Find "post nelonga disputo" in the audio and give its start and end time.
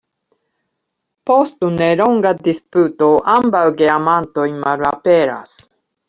1.31-3.09